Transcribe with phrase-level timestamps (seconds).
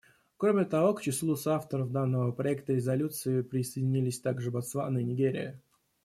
[0.37, 5.61] Кроме того, к числу соавторов данного проекта резолюции присоединились также Ботсвана и Нигерия.